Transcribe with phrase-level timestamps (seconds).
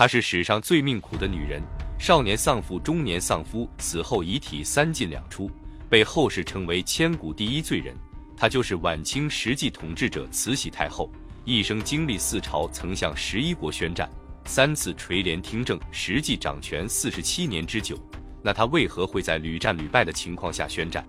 [0.00, 1.62] 她是史上最命苦的女人，
[1.98, 5.50] 少年丧父，中年丧夫，死后遗体三进两出，
[5.90, 7.94] 被后世称为千古第一罪人。
[8.34, 11.12] 她就是晚清实际统治者慈禧太后，
[11.44, 14.10] 一生经历四朝，曾向十一国宣战，
[14.46, 17.98] 三次垂帘听政，实际掌权四十七年之久。
[18.42, 21.06] 那她为何会在屡战屡败的情况下宣战？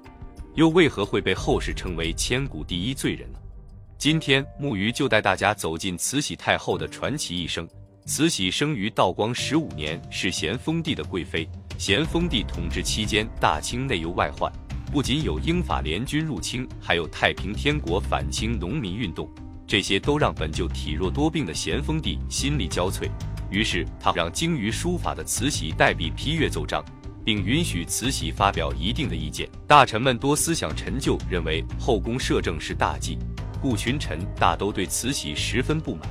[0.55, 3.39] 又为何会被后世称为千古第一罪人呢？
[3.98, 7.66] 今天木鱼就带大家走进慈禧太后的传奇一生。
[8.05, 11.48] 慈禧生于道光十五年，是咸丰帝的贵妃。
[11.77, 14.52] 咸丰帝统治期间，大清内忧外患，
[14.91, 19.29] 不仅有英法联军入侵，还有太平天国反清农民运动，
[19.66, 23.09] 这些都让本就体弱多病的咸丰帝心力交瘁。
[23.49, 26.84] 于是他让精于书法的慈禧代笔批阅奏章。
[27.23, 29.48] 并允许慈禧发表一定的意见。
[29.68, 33.18] 大臣们多思想陈旧，认为后宫摄政是大忌，
[33.62, 36.02] 故群臣大都对慈禧十分不满。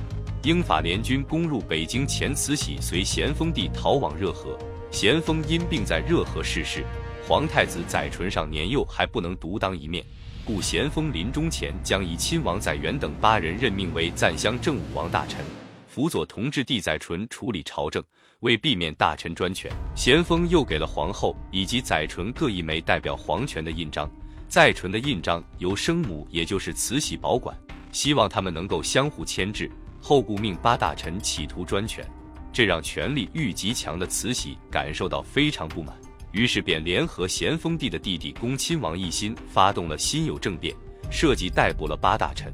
[0.43, 4.57] 英法联军攻入北京前，慈禧随咸丰帝逃往热河，
[4.89, 6.83] 咸丰因病在热河逝世。
[7.27, 10.03] 皇太子载淳尚年幼，还不能独当一面，
[10.43, 15.45] 故咸丰临终前将以亲王载垣等八人任命为赞襄正武王大臣，
[15.87, 18.03] 辅佐同治帝载淳处理朝政。
[18.39, 24.09] 为避免大臣专权，咸丰又给了皇后以及载淳各一枚代表皇权的印章。
[24.49, 27.55] 载淳的印章由生母，也就是慈禧保管，
[27.91, 29.69] 希望他们能够相互牵制。
[30.01, 32.05] 后故命八大臣企图专权，
[32.51, 35.95] 这让权力欲极强的慈禧感受到非常不满，
[36.31, 40.75] 于是便联合咸丰帝的弟弟恭亲王奕欣，发动了辛酉政变，
[41.11, 42.51] 设计逮捕了八大臣。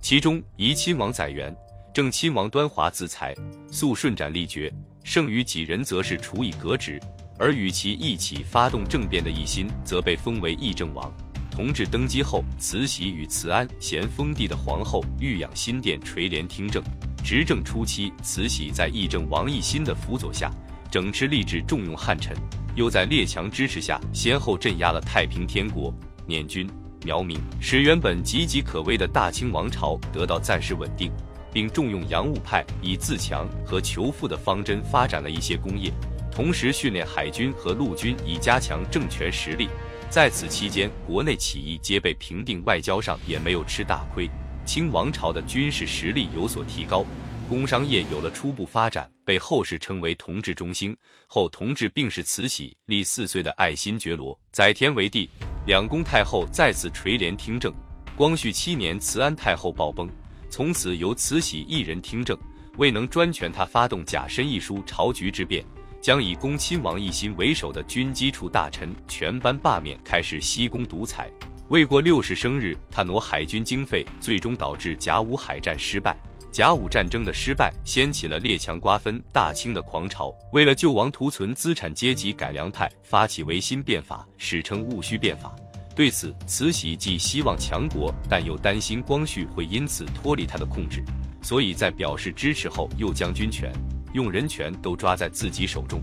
[0.00, 1.54] 其中怡亲王载垣、
[1.92, 3.34] 正亲王端华自裁，
[3.70, 4.72] 肃顺斩立决。
[5.02, 7.00] 剩余几人则是处以革职，
[7.38, 11.10] 而与其一起发动政变的奕欣则被封为议政王。
[11.50, 16.82] 同治登基后，慈禧与慈安、咸丰帝的皇后御养新殿垂帘听政。
[17.22, 20.50] 执政初期，慈禧在议政王奕欣的辅佐下，
[20.90, 22.34] 整治吏治，重用汉臣；
[22.76, 25.92] 又在列强支持下，先后镇压了太平天国、
[26.26, 26.68] 捻军、
[27.04, 31.10] 苗民，使原本岌岌可危的大清王朝得到暂时稳定。
[31.52, 35.92] 并重用洋务派，以自强和求富的方针发展了一些工业，
[36.30, 39.68] 同时训练海军和陆军，以加强政权实力。
[40.10, 44.28] 在此期间，国内起义皆被平定，外交上也没有吃大亏。
[44.66, 47.06] 清王朝的军事实力有所提高，
[47.48, 50.96] 工商业有了初步发展，被后世称为同治中兴。
[51.28, 55.30] 后同治病逝，慈禧立四岁的爱新觉罗载湉为帝，
[55.64, 57.72] 两宫太后再次垂帘听政。
[58.16, 60.10] 光绪七年，慈安太后暴崩。
[60.50, 62.36] 从此由慈禧一人听政，
[62.78, 65.64] 未能专权，他发动甲申一书朝局之变，
[66.00, 71.30] 将以恭亲王奕欣为首的军机处大臣全班罢免，开始西宫独裁。
[71.68, 76.16] 未过六十生日，他挪海军经费，最终导致甲午海战失败。
[76.50, 80.34] 甲午战争的失败，掀起了列强瓜分大清的狂潮。
[80.52, 85.54] 为了救亡图存，资产阶级改良派发起维新变法，史称戊戌变法。
[85.94, 91.04] 对此，慈禧既希望强国，但又担心光绪会因此脱离他的控制，
[91.40, 93.72] 所以在表示支持后，又将军权、
[94.12, 96.02] 用人权都抓在自己手中。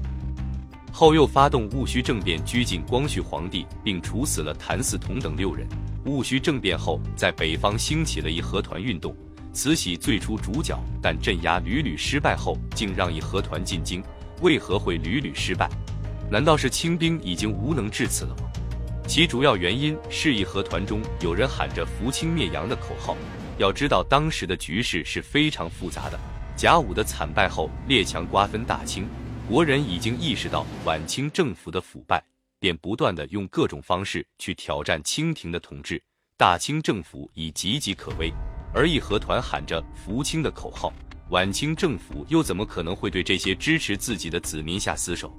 [0.92, 5.68] 后又发动戊戌政变，拘禁光绪皇帝，并处死了谭嗣同等六人。
[6.06, 9.16] 戊戌政变后，在北方兴起了义和团运动，
[9.54, 14.04] 慈禧最初主角，但镇压屡屡失败后，竟让义和团进京。
[14.42, 15.70] 为何会屡屡失败？
[16.32, 18.50] 难道是清兵已经无能至此了吗？
[19.08, 23.16] 其主要原因是义和团中有人喊着“扶清灭洋”的口号。
[23.58, 26.20] 要知道，当时的局势是非常复杂的。
[26.58, 29.08] 甲午的惨败后，列强瓜分大清，
[29.48, 32.20] 国人已经意识到晚清政府的腐败，
[32.60, 36.02] 便不断的用各种方式去挑战清廷的统治。
[36.36, 38.34] 大清政府已岌岌可危，
[38.74, 40.92] 而义和团喊着“扶清”的口号，
[41.30, 45.32] 晚清政府又怎么可能会对这些支持自己的子民下死手？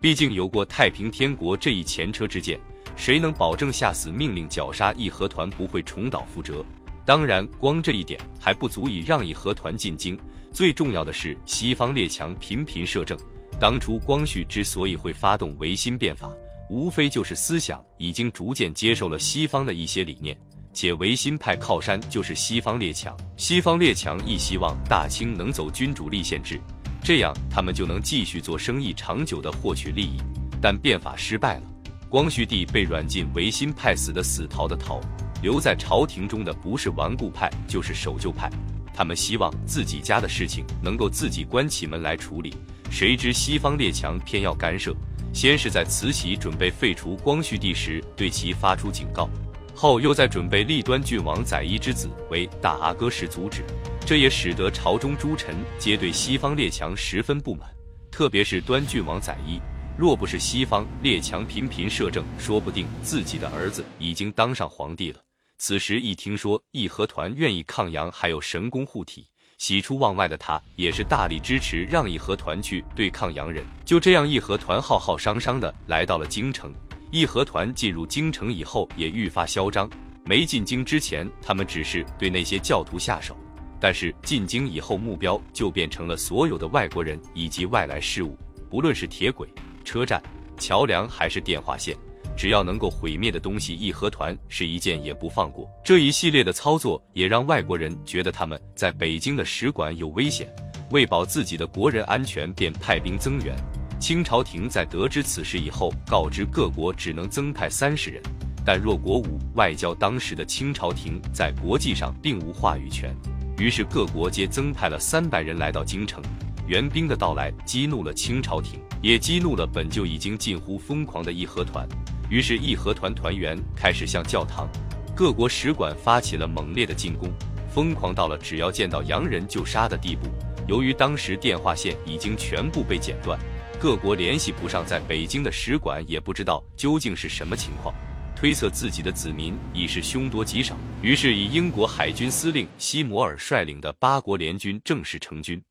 [0.00, 2.58] 毕竟有过太平天国这一前车之鉴。
[2.96, 6.64] 谁能保证下死命令绞杀义和团不会重蹈覆辙？
[7.04, 10.18] 当然，光这一点还不足以让义和团进京。
[10.56, 13.14] 最重要的是，西方列强频频摄政。
[13.60, 16.32] 当初光绪之所以会发动维新变法，
[16.70, 20.34] 无非就是思想已经逐渐接受了西方的一些理念，
[20.72, 23.14] 且维新派靠山就是西方列强。
[23.36, 26.58] 西方列强亦希望大清能走君主立宪制，
[27.04, 30.16] 这样他们就能继续做生意，长久的获取利益。
[30.58, 31.64] 但变法失败了。
[32.08, 35.02] 光绪帝被软禁，维新派死的死，逃的逃，
[35.42, 38.50] 留在朝廷中的不是顽固派，就是守旧派。
[38.96, 42.54] 他们希望自己家的事情能够自己关起门来处理，
[42.90, 44.96] 谁知西方列强偏要干涉。
[45.34, 49.28] 先是在慈禧准备废除光绪帝时，对其发出警告，
[49.74, 53.62] 后又在准备立端郡王载漪之子为大阿哥时阻止，
[54.06, 57.68] 这也使得朝中诸臣皆对西方列强十分不满，
[58.10, 59.60] 特别是端郡王载漪。
[59.98, 65.20] 若不是西方列强频频摄政，说不定自己的儿子已经当上皇帝了。
[65.58, 69.26] 此时一听说义和团愿意抗洋，还有神功护体，
[69.56, 73.64] 喜出望外的他也是大力支持让义和团去对抗洋人。
[73.84, 76.74] 就这样，义和团浩浩汤汤的来到了京城。
[77.10, 79.88] 义和团进入京城以后，也愈发嚣张。
[80.26, 83.34] 没进京之前，他们只是对那些教徒下手；
[83.80, 88.36] 但是进京以后，目标就变成了所有的外国人以及外来事物，
[88.68, 89.48] 不论是铁轨。
[89.84, 90.22] 车站、
[90.58, 91.96] 桥梁还是电话线，
[92.36, 95.66] 只要能够毁灭的东西，义和团是一件也不放过。
[95.82, 100.54] 这一系列的操作也让外国人觉得他们在北京的使馆有危险，
[100.90, 103.56] 为保自己的国人安全，便派兵增援。
[103.98, 108.22] 清朝廷在得知此事以后，告知各国只能增派三十人。
[108.64, 113.16] 但若国武外交当时的清朝廷在国际上并无话语权，
[113.58, 116.22] 于是各国皆增派了三百人来到京城。
[116.66, 118.78] 援兵的到来激怒了清朝廷。
[119.02, 121.86] 也激怒了本就已经近乎疯狂的义和团，
[122.28, 124.68] 于是义和团团员开始向教堂、
[125.14, 127.32] 各国使馆发起了猛烈的进攻，
[127.72, 130.28] 疯狂到了只要见到洋人就杀的地步。
[130.66, 133.38] 由于当时电话线已经全部被剪断，
[133.78, 137.94] 各国联系不上在北京的使馆，也不知道究竟是什么情况，
[138.34, 145.62] 推测自己的子民已是凶多吉少，于是以英国海军司令西摩尔率领的八国联军正式成军。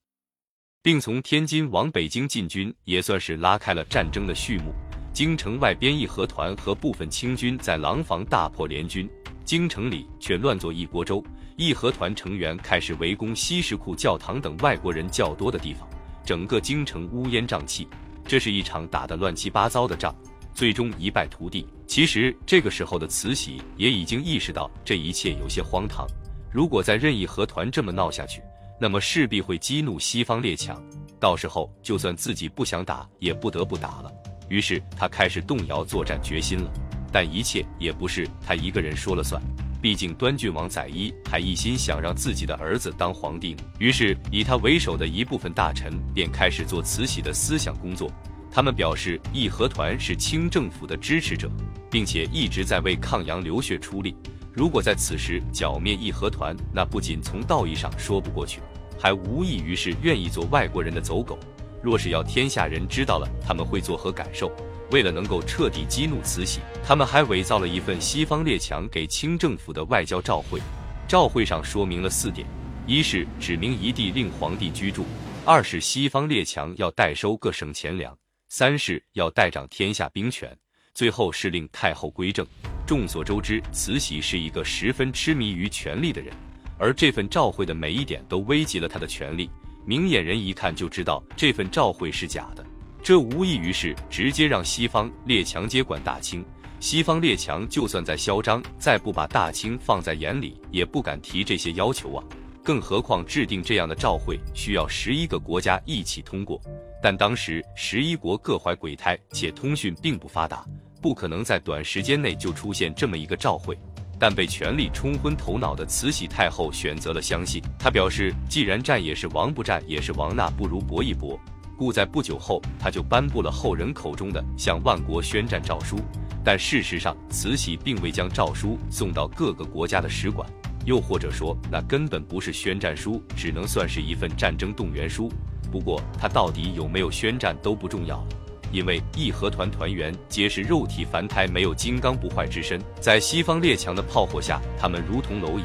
[0.85, 4.71] 并从天津往北京进军，也算是拉开了战争的序幕。
[5.15, 9.09] 京城外边，义和团和部分清军在廊坊大破联军，
[9.45, 11.23] 京城里却乱作一锅粥。
[11.55, 15.87] 义和团成员开始围攻西什库教堂等外国人较多的地方，
[16.25, 17.87] 整个京城乌烟瘴气。
[18.27, 20.13] 这是一场打得乱七八糟的仗，
[20.53, 21.65] 最终一败涂地。
[21.87, 26.05] 其实这个时候的慈禧也已经意识到这一切有些荒唐，
[26.51, 28.41] 如果再任义和团这么闹下去。
[28.77, 30.83] 那么势必会激怒西方列强，
[31.21, 34.11] 到时候就算自己不想打，也不得不打了。
[34.49, 36.71] 于是他开始动摇作战决心了。
[37.11, 39.41] 但一切也不是他一个人说了算，
[39.81, 43.63] 毕竟端郡王载漪还一心想让自己的儿子当皇帝呢。
[43.79, 48.11] 于是以他为首的一部分大臣便开始做慈禧的思想工作。
[48.51, 51.49] 他们表示义和团是清政府的支持者，
[51.89, 54.15] 并且一直在为抗洋流血出力。
[54.53, 58.61] 如果在此时剿灭义和团，那不仅从道义上说不过去，
[58.97, 61.37] 还无异于是愿意做外国人的走狗。
[61.85, 64.51] 若是要天下人知道了，他们会作何感受？
[64.89, 70.59] 为了能够彻底激怒慈禧，他们还伪造了一份西方列强给清政府的外交照会。
[71.07, 72.47] 照会上说明了四点：
[72.87, 75.03] 一是指明一地令皇帝居住；
[75.45, 78.11] 二是西方列强要代收各省钱粮；
[78.49, 80.49] 三是要代掌天下兵权；
[80.95, 82.43] 最后是令太后归政。
[82.87, 86.33] 众所周知，慈禧是一个十分痴迷于权力的人，
[86.79, 89.47] 而这份照会的每一点都危及了她的权力。
[89.85, 92.65] 明眼人一看就知道这份照会是假的，
[93.03, 96.43] 这无异于是直接让西方列强接管大清。
[96.79, 102.23] 西方列强就算再嚣张，再不把大清放在眼里，也不敢提这些要求啊！
[102.63, 106.59] 更何况制定这样的照会需要十一个国家一起通过，
[107.01, 110.65] 但当时十一国各怀鬼胎，且通讯并不发达。
[110.99, 113.77] 不可能在短时间内就出现这么一个照会，
[114.19, 117.61] 但被权力冲昏头脑的慈禧太后选择了相信。
[117.77, 121.39] 她表示，既然战也是王，不战也是王，那不如搏一搏。
[121.77, 125.99] 故在不久后，他就颁布了后人口中的向万国宣战诏书。
[126.41, 130.49] 但事实上，慈禧并未将诏书送到各个国家的使馆，
[130.85, 135.29] 又或者说，那根本不是宣战书，只能算是一份战争动员书。
[135.69, 138.27] 不过，他到底有没有宣战都不重要了。
[138.75, 145.63] 因为义和团团员皆是肉体凡胎，没有金刚不坏之身，在西方列强的炮火下，他们如同蝼蚁，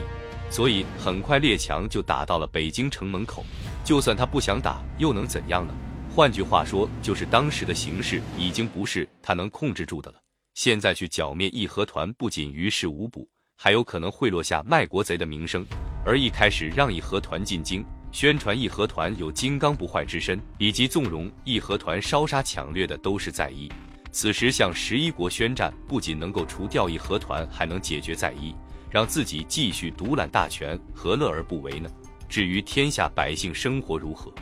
[0.48, 3.44] 所以很快列强就打到了北京城门口。
[3.82, 5.74] 就算他不想打，又能怎样呢？
[6.14, 10.18] 换句话说，就是当时的形势已经不是他能控制住的了。
[10.54, 15.66] 现在去剿灭义和团，不仅于事无补，还有可能会落下卖国贼的名声。
[16.06, 17.84] 而一开始让义和团进京。
[18.12, 23.70] 宣传义和团有金刚不坏之身，以及纵容义和团烧杀抢掠的都是在意。
[24.12, 28.54] 此时向十一国宣战，不仅能够除掉义和团，还能解决在意，
[28.90, 31.88] 让自己继续独揽大权，何乐而不为呢？
[32.28, 34.32] 至于天下百姓生活如何，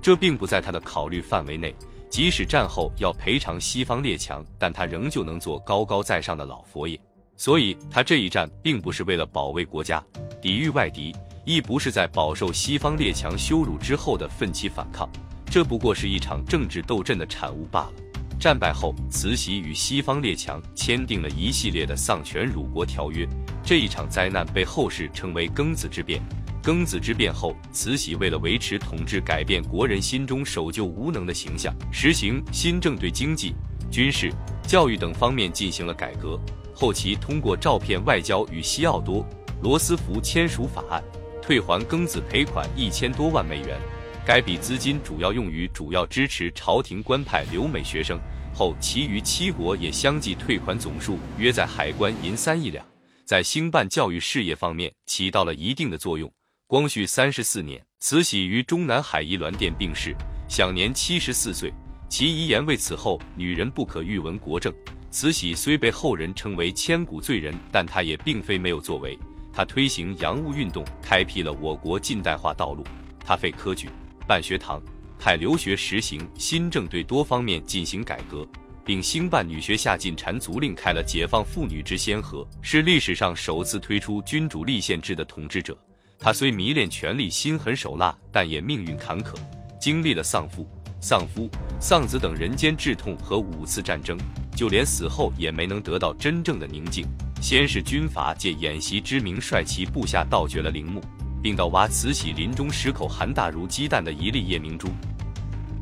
[0.00, 1.74] 这并不在他的考虑范围内。
[2.08, 6.98] 即使战后要赔偿西方列强，但他仍旧能做高高在上的老佛爷。
[7.36, 10.02] 所以，他这一战并不是为了保卫国家，
[10.42, 11.14] 抵御外敌。
[11.44, 15.08] 亦不是在饱受西方列强羞辱之后的奋起反抗，
[15.46, 17.92] 这不过是一场政治斗争的产物罢了。
[18.38, 23.28] 战败后，慈禧与西方列强签订了一系列的丧权辱国条约。
[23.62, 26.22] 这一场灾难被后世称为庚子之变。
[26.62, 33.54] 庚子之变后，慈禧为了维持统治，改变国人心中守旧无能的形象，实行新政，对经济、
[33.90, 34.32] 军事、
[34.66, 36.40] 教育等方面进行了改革。
[36.74, 39.22] 后期通过照片外交与西奥多·
[39.62, 41.02] 罗斯福签署法案，
[41.50, 43.76] 退还庚子赔款一千多万美元。
[44.24, 48.20] 该笔资金主要用于主要支持朝廷官派留美学生，
[48.54, 52.86] 后其余七国也相继退款，总数约在海关银三亿两，
[53.24, 56.32] 在兴办教育事业方面起到了一定的作用。
[56.68, 60.14] 光绪三十四年，慈禧于中南海颐銮殿病逝，
[60.48, 61.74] 享年七十四岁。
[62.08, 64.72] 其遗言为此后女人不可欲闻国政。
[65.10, 69.18] 慈禧虽被后人称为千古罪人，但她也并非没有作为。
[69.52, 72.84] 他推行洋务运动，开辟了我国近代化道路。
[73.24, 73.88] 他废科举。
[74.26, 74.80] 办学堂，
[75.18, 78.46] 派留学，实行新政，对多方面进行改革，
[78.84, 85.76] 并兴办女学下禁缠足令，开了解放妇女之先河，是历史上首次推出君主立宪制的统治者。
[86.16, 89.34] 他虽迷恋权力，心狠手辣，但也命运坎坷，
[89.80, 90.64] 经历了丧父、
[91.00, 94.16] 丧夫、丧子等人间至痛和五次战争，
[94.54, 97.04] 就连死后也没能得到真正的宁静。
[97.40, 101.02] 先是军阀借演习之名，率其部下盗掘了陵墓。
[101.42, 104.88] 并盗挖慈禧临终时口含大如鸡蛋的一粒夜明珠。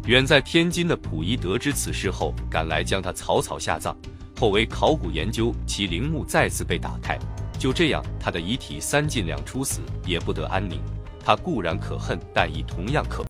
[0.07, 3.97] 远在天津的溥仪得知此事后，赶来将他草草下葬。
[4.39, 7.19] 后为考古研究，其陵墓再次被打开。
[7.59, 10.81] 就这样，他的遗体三进两出，死也不得安宁。
[11.25, 13.27] 他固然可恨，但亦同样可。